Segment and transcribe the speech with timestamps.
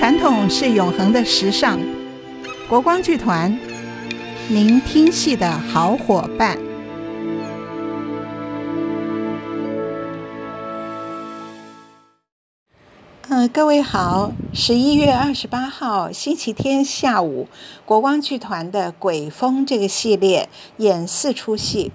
[0.00, 1.78] 传统是永恒的时尚。
[2.70, 3.54] 国光剧团，
[4.48, 6.58] 您听戏的好伙伴。
[13.28, 17.46] 呃，各位好，十一月二十八号星期天下午，
[17.84, 20.48] 国光剧团的《鬼风》这个系列
[20.78, 21.92] 演四出戏。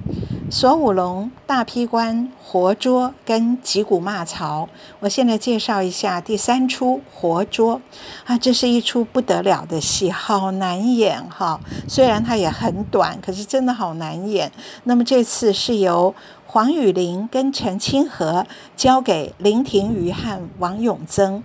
[0.58, 4.70] 锁五龙、大劈关、活捉跟击鼓骂曹。
[5.02, 7.82] 我现在介绍一下第三出活捉
[8.24, 11.60] 啊，这是一出不得了的戏，好难演哈。
[11.90, 14.50] 虽然它也很短，可是真的好难演。
[14.86, 16.16] 那么这次是由
[16.48, 18.48] 黄雨玲跟陈清和
[18.78, 21.44] 交给林庭瑜和王永增。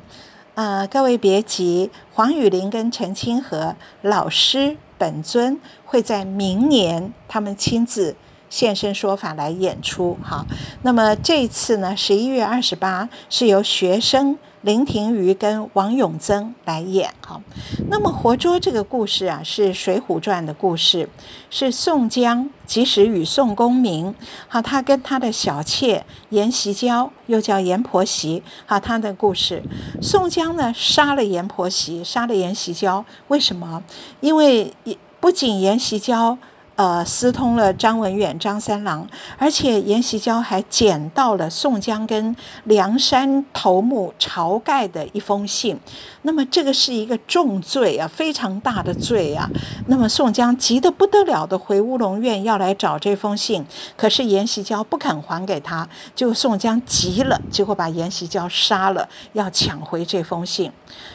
[0.55, 8.15] 呃，各位别急，黄雨玲跟陈清和老师本尊会在明年他们亲自。
[8.51, 10.45] 现身说法来演出，好，
[10.83, 17.41] 那么这次呢，十一月二十八是由学生林庭瑜跟王永增来演，好，
[17.89, 21.09] 那么活捉这个故事啊，是《水浒传》的故事，
[21.49, 24.13] 是宋江及时雨宋公明，
[24.49, 29.63] 好，他跟他的小妾阎锡娇，又叫阎婆惜，好，他的故事，
[30.03, 33.83] 宋江呢杀了阎婆惜，杀了阎锡娇，为什么？
[34.21, 34.75] 因为
[35.21, 36.37] 不仅阎锡娇。
[36.81, 45.79] 呃，私通了张文远、张三郎，而且阎锡娇还捡到了宋江跟梁山头目晁盖的一封信。
[46.23, 49.51] 那么这个是一个重罪啊，非常大的罪啊。
[49.89, 53.63] 那么宋江急得不得了的回乌龙院要来找这封信，
[53.99, 60.73] 可是阎锡娇不肯还给他，就宋江急了，结果把阎锡娇杀了，要抢回这封信。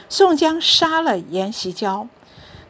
[0.09, 2.07] 宋江杀了阎锡娇。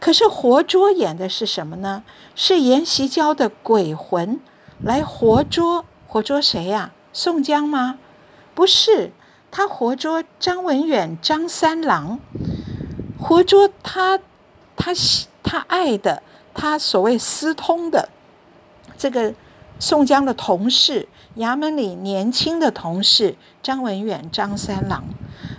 [0.06, 2.04] 可是活捉演的是什么呢？
[2.36, 4.40] 是阎锡娇的鬼魂
[4.84, 6.92] 来活捉，活捉谁呀？
[7.12, 7.98] 宋江吗？
[8.54, 9.12] 不是，
[9.50, 12.20] 他活捉张文远、张三郎，
[13.18, 14.20] 活捉他，
[14.76, 14.94] 他
[15.42, 16.22] 他爱的，
[16.54, 18.10] 他所谓私通的
[18.96, 19.34] 这个
[19.80, 25.04] 宋江的同事，衙门里年轻的同事张文远、张三郎。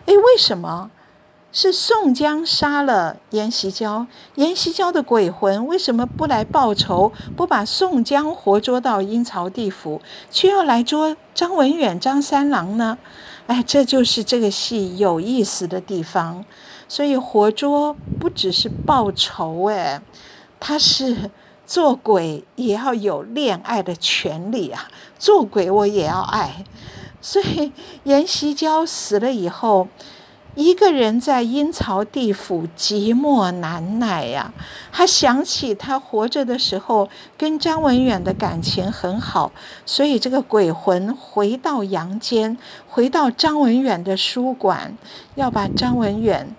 [0.07, 0.93] 哎，为什么？
[1.59, 12.99] 是宋江杀了阎锡娇，阎锡娇的鬼魂为什么不来报仇，不把宋江活捉到阴曹地府，却要来捉张文远、张三郎呢？
[13.47, 16.45] 哎，这就是这个戏有意思的地方。
[16.89, 20.03] 所以活捉不只是报仇，哎，
[20.61, 21.31] 他是
[21.65, 24.91] 做鬼也要有恋爱的权利啊！
[25.19, 26.67] 做鬼我也要爱。
[27.23, 27.73] 所以
[28.05, 29.89] 阎锡娇死了以后。
[30.57, 34.55] 一个人在阴曹地府寂寞难耐呀，
[34.91, 39.53] 他想起他活着的时候跟张文远的感情很好，
[39.85, 42.57] 所以这个鬼魂回到阳间，
[42.89, 44.97] 回到张文远的书馆，
[45.35, 46.57] 要把张文远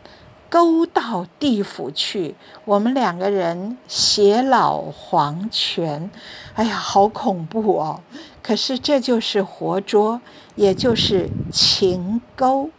[0.47, 2.35] 勾到地府去。
[2.65, 6.11] 我们两个人偕老黄泉，
[6.53, 8.01] 哎呀，好恐怖哦！
[8.43, 10.21] 可是这就是活捉，
[10.53, 12.69] 也就是情勾。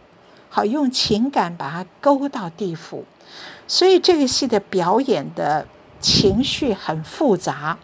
[0.49, 3.05] 好，用情感把它勾到地府，
[3.67, 5.67] 所以这个戏的表演的
[5.99, 7.77] 情绪很复杂，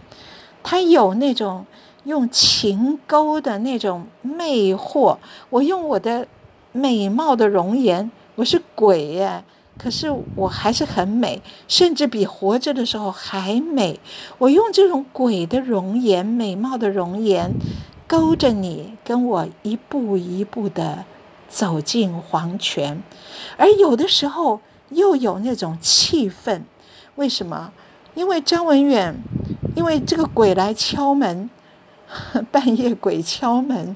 [0.64, 1.66] 它有那种
[2.06, 5.18] 用情勾的那种魅惑。
[5.52, 6.28] 我用我的
[6.72, 9.44] 美貌的容颜，我是鬼耶，
[9.78, 14.00] 可是我还是很美，甚至比活着的时候还美。
[14.40, 17.54] 我用这种鬼的容颜、美貌的容颜，
[18.08, 21.06] 勾着你，跟我一步一步的。
[21.56, 23.02] 走进黄泉，
[23.56, 26.64] 而有的时候又有那种气氛。
[27.16, 27.72] 为什么？
[28.14, 29.16] 因为张文远，
[29.74, 31.50] 因为这个鬼来敲门，
[32.52, 33.96] 半夜鬼敲门。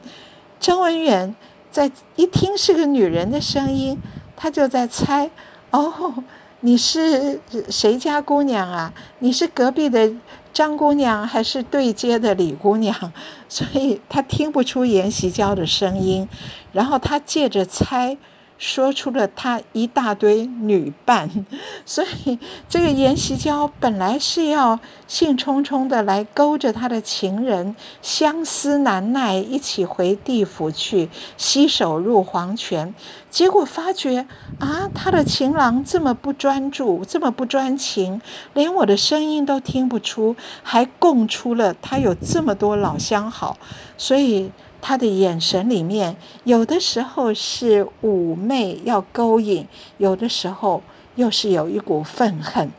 [0.57, 1.35] 张文远
[1.69, 3.99] 在一听是个女人的声音，
[4.37, 5.29] 他就在猜：
[5.71, 6.23] 哦，
[6.61, 8.93] 你是谁家姑娘啊？
[9.19, 10.09] 你是隔壁的
[10.53, 13.13] 张姑娘，还是对接的李姑娘？
[13.47, 16.27] 所以她听不出阎锡娇的声音。
[16.73, 18.17] 然后她借着猜，
[18.59, 21.29] 说出了他一大堆女伴，
[21.85, 24.77] 所以这个阎锡娇本来是要
[25.07, 32.93] 兴冲冲的来勾着他的情人，相思难耐，一起回地府去洗手入黄泉，
[33.29, 34.27] 结果发觉
[34.59, 38.21] 啊，他的情郎这么不专注，这么不专情，
[38.53, 43.57] 连我的声音都听不出，还供出了他有这么多老相好，
[43.97, 44.51] 所以。
[44.81, 49.67] 他的眼神里面，有的时候是妩媚要勾引，
[49.97, 50.81] 有的时候
[51.15, 52.71] 又是有一股愤恨，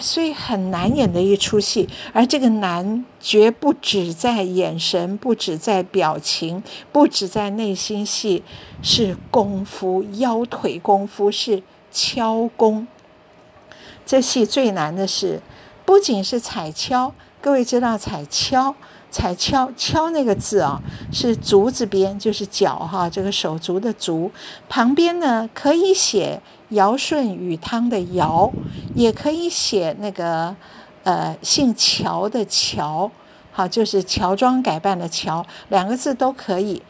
[0.00, 1.88] 所以很难演的一出戏。
[2.12, 8.42] 而这个难，绝不止在眼神，不止在表情，不止在内心戏，
[8.82, 12.86] 是功夫，腰腿功夫，是敲功。
[14.06, 15.40] 这戏最难的是，
[15.84, 18.74] 不仅是踩跷，各位知道踩跷，
[19.12, 20.80] 踩跷跷那个字啊，
[21.12, 24.32] 是足字边，就是脚哈，这个手足的足，
[24.70, 28.50] 旁边呢可以写尧舜禹汤的尧，
[28.94, 30.56] 也可以写那个
[31.04, 33.10] 呃姓乔的乔，
[33.52, 36.82] 好，就是乔装改扮的乔，两个字都可以。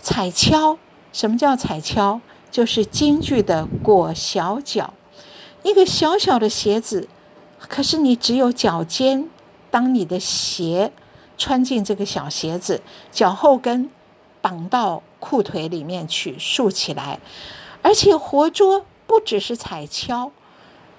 [0.00, 0.76] 踩跷，
[1.12, 2.20] 什么叫踩跷？
[2.50, 4.94] 就是京剧的裹小脚。
[5.62, 7.08] 一个小小的鞋子，
[7.58, 9.28] 可是你只有脚尖
[9.70, 10.90] 当你的鞋，
[11.38, 13.88] 穿进这个小鞋子，脚后跟
[14.42, 17.20] 绑到裤腿里面去竖起来，
[17.80, 20.30] 而且活捉不只是踩敲，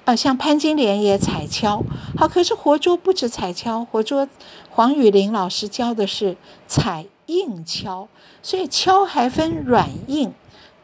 [0.05, 1.83] 呃，像潘金莲也踩敲，
[2.17, 4.27] 好，可是活捉不止踩敲，活捉
[4.71, 6.35] 黄宇玲老师教的是
[6.67, 8.07] 踩硬敲，
[8.41, 10.33] 所以敲还分软硬，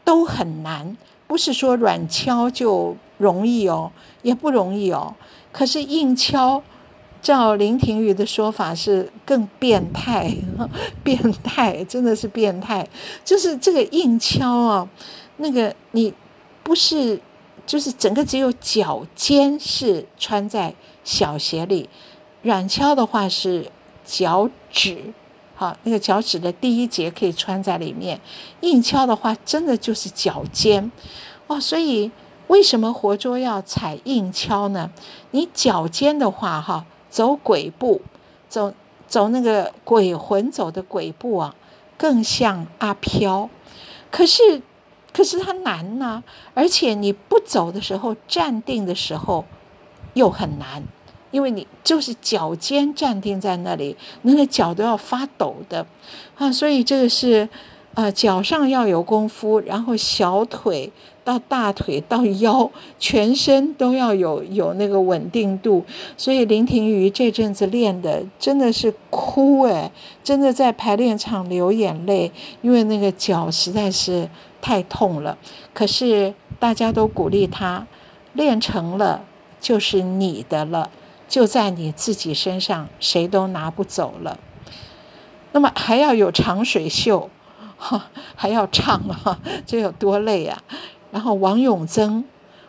[0.04, 0.96] 都很难。
[1.26, 3.90] 不是说软敲就容易哦，
[4.22, 5.16] 也不容易哦。
[5.50, 6.62] 可是硬敲，
[7.26, 10.32] 照林庭瑜的说法是更变态，
[11.02, 12.88] 变态真的是变态。
[13.24, 14.88] 就是这个硬敲啊，
[15.38, 16.14] 那个你
[16.62, 17.20] 不是，
[17.66, 21.88] 就是整个只有脚尖是穿在小鞋里，
[22.42, 23.72] 软敲的话是
[24.04, 25.12] 脚趾。
[25.56, 28.20] 好，那个脚趾的第一节可以穿在里面。
[28.60, 30.92] 硬敲的话，真的就是脚尖
[31.48, 31.60] 哦。
[31.60, 32.08] 所以
[32.46, 34.92] 为什么活捉要踩硬敲呢？
[35.32, 36.86] 你脚尖的话，哈，
[37.16, 38.02] 走鬼步，
[38.46, 38.74] 走
[39.08, 41.54] 走那个鬼魂走的鬼步啊，
[41.96, 43.48] 更像阿飘。
[44.10, 44.60] 可是，
[45.14, 46.22] 可是它难呢，
[46.52, 49.46] 而且你不走的时候，站定的时候
[50.12, 50.82] 又很难。
[51.30, 55.86] 因为你就是脚尖站定在那里，那个脚都要发抖的
[56.36, 57.48] 啊，所以这个是，
[57.96, 60.92] 呃，脚上要有功夫，然后小腿
[61.24, 65.82] 到大腿到腰，全身都要有有那个稳定度。
[66.14, 69.90] 所以林庭瑜这阵子练的真的是哭哎，
[70.22, 74.28] 真的在排练场流眼泪，因为那个脚实在是
[74.60, 75.38] 太痛了。
[75.72, 77.86] 可是大家都鼓励他，
[78.34, 79.24] 练成了
[79.58, 80.90] 就是你的了。
[81.26, 84.38] 就在你自己身上，谁都拿不走了。
[85.52, 87.30] 那么还要有长水袖，
[87.76, 90.62] 哈， 还要唱啊， 这有多累啊！
[91.10, 92.24] 然后王永增，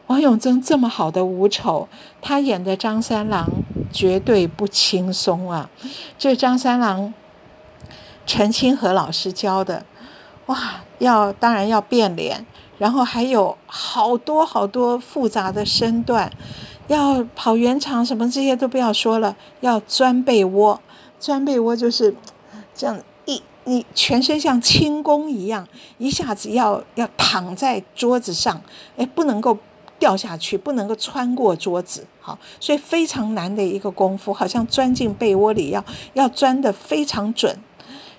[0.08, 1.88] 王永增这么好的武丑，
[2.22, 3.48] 他演的张三郎
[3.92, 5.70] 绝对不轻松啊。
[6.18, 7.14] 这张三郎，
[8.26, 9.86] 陈清河老师教的，
[10.46, 12.46] 哇，要当然要变脸，
[12.78, 16.32] 然后还有好多好多复杂的身段。
[16.88, 20.80] 要跑圆场什么这些都不要说了，要钻被窝，
[21.20, 22.16] 钻被窝就是
[22.74, 22.98] 这样
[23.68, 25.68] 你全身像轻功一样，
[25.98, 28.62] 一下子要要躺在桌子上，
[28.96, 29.58] 哎，不能够
[30.00, 35.84] 掉下去，不能够穿过桌子，好，所以非常难的一个功夫，好像钻进被窝里要
[36.14, 37.58] 要钻得非常准，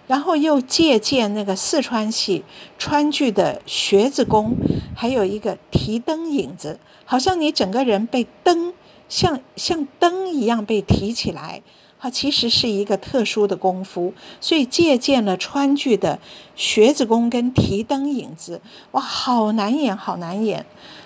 [0.07, 2.45] 然后又借鉴那个四川戏
[2.79, 4.55] 川剧的学子功，
[4.95, 6.79] 还有一个提灯影子。
[7.05, 8.75] 好像你整个人被灯
[9.09, 11.63] 像像灯一样被提起来，
[12.01, 16.19] 它其实是一个特殊的功夫，所以借鉴了川剧的
[16.55, 18.61] 学子功跟提灯影子，
[18.93, 20.65] 哇，好难演，好难演。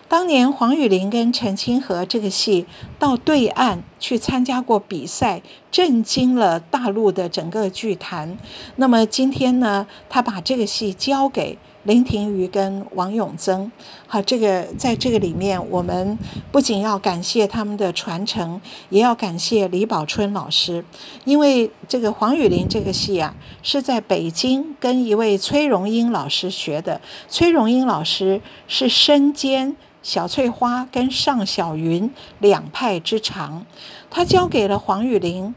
[0.08, 2.66] 当年黄雨玲跟陈清河这个戏
[2.98, 5.40] 到对岸去参加过比赛，
[5.70, 8.36] 震惊了大陆的整个剧坛。
[8.76, 11.56] 那么今天呢，他把这个戏交给。
[11.84, 13.72] 林庭瑜跟王永增，
[14.06, 16.16] 好，这个在这个里面，我们
[16.52, 18.60] 不仅要感谢他们的传承，
[18.90, 20.84] 也要感谢李宝春老师，
[21.24, 23.34] 因为这个黄雨玲这个戏啊，
[23.64, 27.00] 是在北京跟一位崔荣英老师学的。
[27.28, 32.08] 崔荣英老师是身兼小翠花跟尚小云
[32.38, 33.66] 两派之长，
[34.08, 35.52] 他交给了黄雨玲，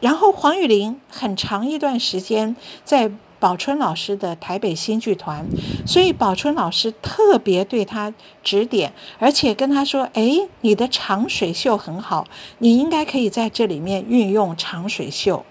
[0.00, 3.12] 然后黄雨玲很长一段时间在。
[3.42, 5.44] 宝春老师的台北新剧团，
[5.84, 12.24] 所以宝春老师特别对他指点，而且跟他说：“哎，你的长水袖很好，
[12.58, 15.44] 你应该可以在这里面运用长水袖。”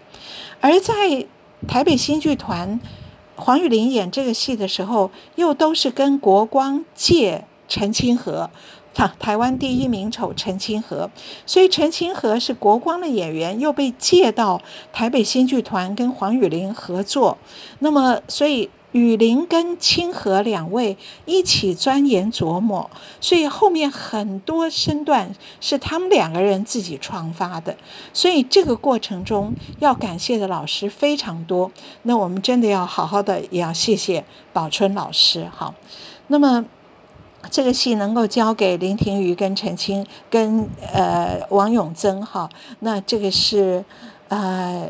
[0.61, 1.25] 而在
[1.67, 2.79] 台北新剧团，
[3.35, 8.49] 黄玉玲演这个戏的时候，又都是跟国光借陈清河。
[8.93, 11.09] 台台湾第一名丑陈清河，
[11.45, 17.37] 所以陈清河是国光的演员，又被借到台北新剧团跟黄雨玲合作。
[17.79, 22.89] 那么，所以雨玲跟清河两位一起钻研琢磨，
[23.21, 27.77] 所以后面很多身段是他们两个人自己创发的。
[28.11, 31.71] 所以这个过程中要感谢的老师非常多。
[32.03, 35.47] 那我们真的要好好的，也要谢谢宝春老师。
[35.55, 35.73] 好，
[36.27, 36.65] 那么。
[37.51, 43.83] 这个戏能够交给林庭瑜跟陈清跟呃王永增哈，那这个是
[44.29, 44.89] 呃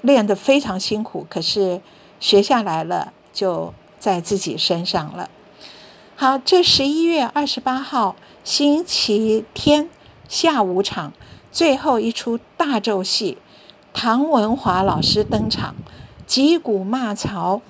[0.00, 1.82] 练得非常辛苦，可是
[2.18, 5.28] 学下来了就在自己身上了。
[6.16, 9.90] 好，这十一月二十八号星期天
[10.26, 11.12] 下午场
[11.50, 13.36] 最后一出大轴戏，
[13.92, 15.74] 唐文华老师登场，
[16.26, 17.60] 击鼓骂曹。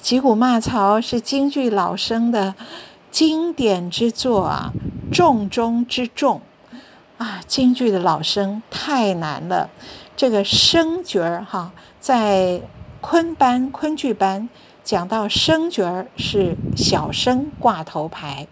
[0.00, 2.54] 击鼓骂曹是京剧老生的
[3.16, 4.74] 经典之作啊，
[5.10, 6.42] 重中之重
[7.16, 7.40] 啊！
[7.46, 9.70] 京剧的老生太难了，
[10.14, 12.60] 这个生角儿哈，在
[13.00, 14.46] 昆班昆剧班
[14.84, 18.46] 讲到生角儿是小生挂头牌，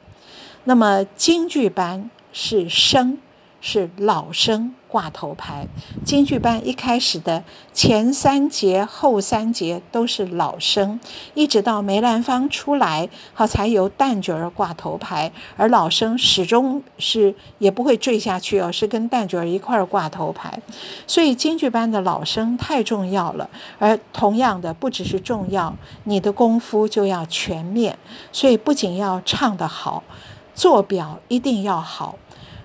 [0.65, 3.19] 那么京剧班是生
[3.65, 4.75] 是老生。
[4.95, 5.67] 挂头牌，
[6.05, 7.43] 京剧班一开始的
[7.73, 11.01] 前三节、后三节都是老生，
[11.35, 20.63] 一直到梅兰芳出来，好才由旦角儿挂头牌，而老生始终是也不会坠下去哦，是跟旦角儿一块挂头牌。
[21.09, 27.99] 所以京剧班的老生太重要了，而同样的不只是重要，你的功夫就要全面，
[28.31, 30.05] 所以不仅要唱得好，
[30.55, 32.17] 做表一定要好，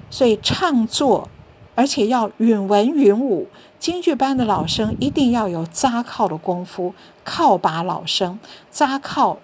[0.10, 1.30] 所以唱作。
[1.75, 3.48] 而且要允文允武，
[3.80, 8.38] 京剧班的老生一定要有扎靠的功夫，靠把老生
[8.70, 9.38] 扎靠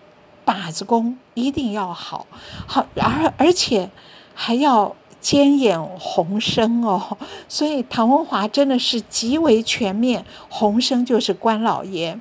[0.44, 2.28] 把子功一定要好，
[2.68, 3.90] 好而而且
[4.34, 7.18] 还要兼演红生哦，
[7.48, 12.20] 所以唐文华真的是极为全面，红生就是关老爷。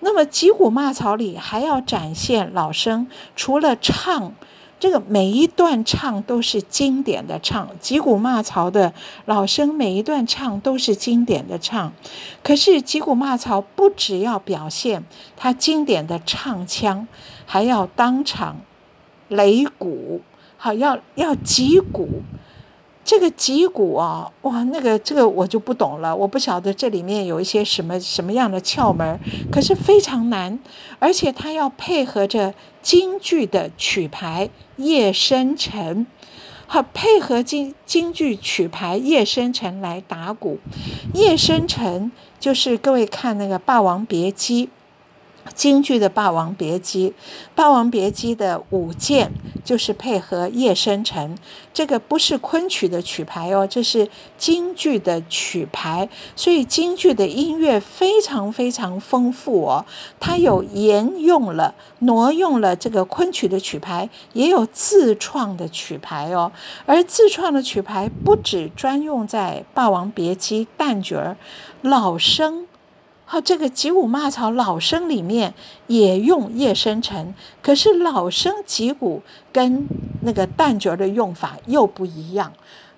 [0.00, 3.06] 那么击鼓骂曹里还要展现老生
[3.36, 4.34] 除了唱。
[4.82, 8.92] 这个每一段唱都是经典的唱，击鼓骂曹的
[9.26, 11.92] 老生每一段唱都是经典的唱。
[12.42, 15.04] 可是击鼓骂曹不只要表现
[15.36, 17.06] 他经典的唱腔，
[17.46, 18.56] 还要当场
[19.30, 20.20] 擂鼓，
[20.56, 22.08] 好要要击鼓。
[23.04, 29.18] 这个击鼓啊，哇，那个这个我就不懂了，我不晓得这里面有一些什么什么样的窍门，
[29.50, 30.58] 可是非常难，
[31.00, 34.50] 而且他要配合着京剧的曲牌
[34.82, 35.98] 《夜深沉》，
[36.66, 40.58] 好配合京京剧曲牌《夜深沉》来打鼓，
[41.16, 42.06] 《夜深沉》
[42.40, 44.66] 就是各位看那个《霸王别姬》。
[45.54, 47.10] 京剧的《霸王别姬》，
[47.54, 49.32] 《霸王别姬》的舞剑
[49.64, 51.36] 就是配合《夜深沉》，
[51.74, 54.08] 这个不是昆曲的曲牌哦，这是
[54.38, 59.84] 京剧的曲牌，所以京剧的音乐非常非常丰富哦。
[60.18, 66.50] 它有沿用了、挪用了这个昆曲的曲牌，也有自创的曲牌哦。
[66.86, 71.36] 而自创的曲牌不只专用在《霸王别姬》旦角儿、
[71.82, 72.66] 老生。
[73.32, 75.54] 好，这个击鼓骂曹老生里面
[75.86, 79.88] 也用夜深沉，可是老生击鼓跟
[80.20, 82.52] 那个旦角的用法又不一样。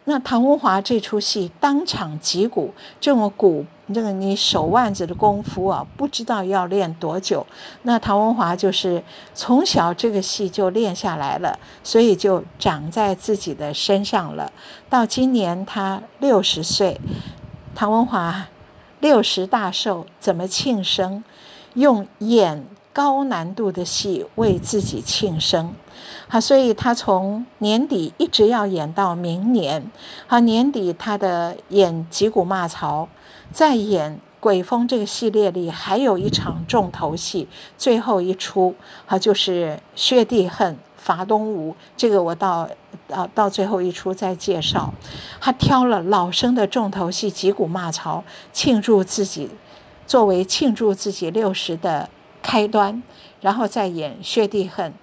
[0.06, 3.64] 那唐文华这出戏当场击鼓，这种鼓，
[3.94, 7.46] 这个你手腕子的功夫啊，不知道要练多久。
[7.82, 9.04] 那唐文华就是
[9.36, 14.52] 从小这个戏就练下来了，所以就长在自己的身上了。
[14.90, 17.00] 到今年他六十岁，
[17.76, 18.48] 唐文华。
[19.04, 21.22] 六十大寿怎么庆生？
[21.74, 25.74] 用演高难度的戏为自己庆生。
[26.26, 29.90] 好，所以他从年底一直要演到明年。
[30.26, 33.06] 好，年底他的演击鼓骂曹，
[33.52, 37.46] 在演鬼风这个系列里还有一场重头戏，
[37.76, 40.78] 最后一出，好，就是薛弟恨。
[41.04, 42.66] 伐东吴，这个我到
[43.10, 44.94] 啊到最后一出再介绍。
[45.38, 49.50] 他挑了老生的重头戏，击鼓骂曹，庆祝自己，
[50.06, 52.08] 作为庆祝自己六十的
[52.42, 53.02] 开端，
[53.42, 54.94] 然后再演薛帝恨，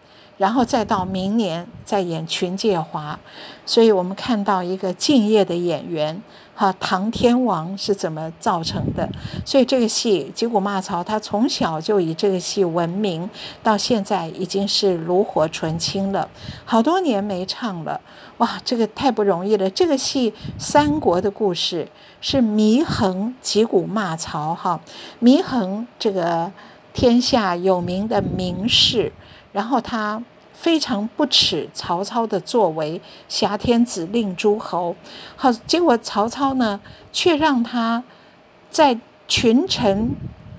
[0.41, 3.19] 然后再到明年再演群介华。
[3.63, 6.19] 所以我们看到一个敬业的演员。
[6.53, 9.09] 哈，唐天王是怎么造成的？
[9.43, 13.27] 所以这个戏《击鼓骂曹》，他从小就以这个戏闻名，
[13.63, 16.29] 到现在已经是炉火纯青了，
[16.63, 17.99] 好多年没唱了。
[18.37, 19.67] 哇，这个太不容易了。
[19.71, 21.87] 这个戏三国的故事
[22.19, 24.79] 是祢衡击鼓骂曹，哈，
[25.23, 26.51] 祢衡这个
[26.93, 29.11] 天下有名的名士，
[29.51, 30.21] 然后他。
[30.61, 34.95] 非常不耻曹操的作为，挟天子令诸侯。
[35.35, 36.79] 好，结果曹操呢，
[37.11, 38.03] 却让他
[38.69, 40.11] 在群臣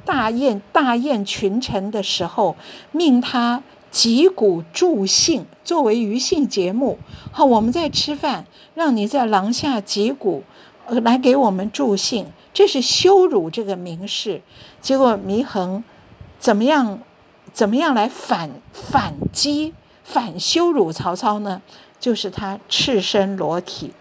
[0.04, 2.56] 大宴大宴群臣的时候，
[2.90, 6.98] 命他击鼓助兴，作为余兴节目。
[7.30, 8.44] 好，我们在吃饭，
[8.74, 10.42] 让你在廊下击鼓，
[10.86, 14.42] 呃，来给我们助兴，这是羞辱这个名士。
[14.80, 15.84] 结果祢衡
[16.40, 16.98] 怎么样？
[17.52, 19.74] 怎么样来反反击？
[20.04, 21.62] 反羞辱曹操呢？
[22.00, 23.92] 就是他赤身裸体，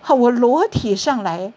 [0.00, 1.52] 好，我裸体上来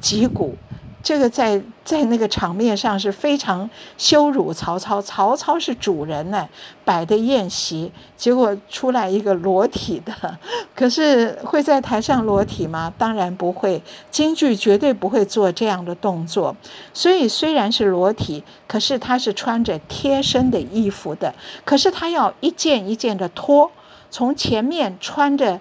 [0.00, 0.56] 击鼓。
[1.02, 3.68] 这个在在那个场面上是非常
[3.98, 5.02] 羞辱曹操。
[5.02, 6.48] 曹操是主人呢，
[6.84, 10.38] 摆的宴席，结果出来一个裸体的。
[10.74, 12.92] 可是会在台上裸体吗？
[12.96, 13.82] 当然不会。
[14.10, 16.54] 京剧绝对不会做这样的动作。
[16.94, 21.34] 所以虽然是裸体，可是他是穿着贴身的衣服的。
[21.64, 23.70] 可是他要一件一件的脱，
[24.10, 25.60] 从前面穿着。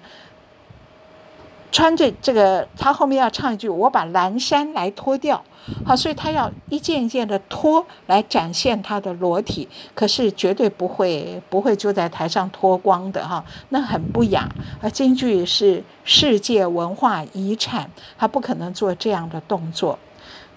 [1.72, 5.42] 穿着这个，他后面要唱一句：“我把蓝衫来脱掉。”
[5.86, 14.50] 好，所以他要一件一件的脱来展现他的裸体，可是绝对不会不会就在台上脱光的哈，那很不雅。
[14.82, 19.98] 而京剧是世界文化遗产，他不可能做这样的动作。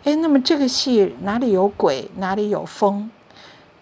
[0.04, 3.10] 诶，那么这个戏哪里有鬼，哪里有风？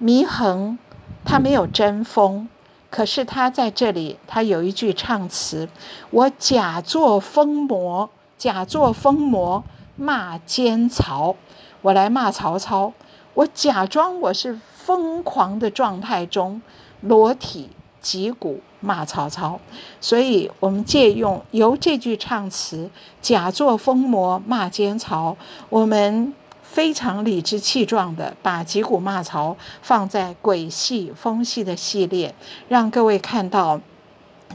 [0.01, 0.77] 祢衡
[1.25, 2.49] 他没有真疯。
[2.93, 5.67] 可是他在这里，他有一句唱词
[6.13, 9.65] ：“我假作疯魔，假作疯魔
[9.97, 11.35] 骂奸曹。
[11.81, 12.93] 我来骂曹操，
[13.33, 16.61] 我假装我是疯狂的状态中，
[17.01, 17.71] 裸体
[18.03, 19.59] 击鼓骂曹操。
[19.99, 22.91] 所以，我们借用由这句唱词
[23.23, 25.35] ‘假作疯魔骂奸曹’，
[25.71, 26.35] 我们。”
[26.73, 32.35] 非常理直气壮地把击鼓骂曹放在鬼戏、风戏的系列，
[32.67, 33.79] 让各位看到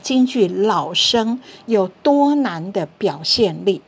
[0.01, 3.83] 京剧老生有多难的表现力。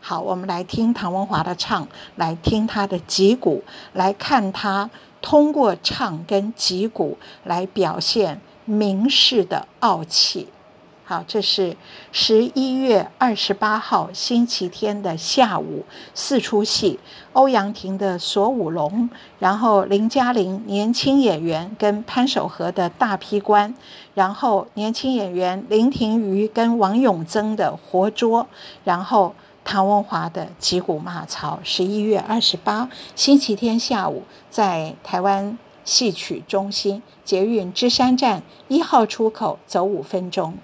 [0.00, 1.86] 好，我们来听唐文华的唱，
[2.16, 3.62] 来听他的击鼓，
[3.92, 4.88] 来看他
[5.20, 10.48] 通过唱跟击鼓来表现名士的傲气。
[11.06, 11.76] 好，这是
[12.12, 15.84] 十一月二十八号星期天的下午
[16.14, 16.98] 四出戏，
[17.34, 23.74] 欧阳婷的锁五龙，然后林嘉玲年轻演员跟潘守和的大批官，
[24.14, 28.46] 然后年轻演员林庭瑜跟王永增的活捉，
[28.84, 31.60] 然后唐文华的击鼓骂曹。
[31.62, 40.56] 十一月二十八星期天下午，在台湾戏曲中心捷运芝山站一号出口走五分钟。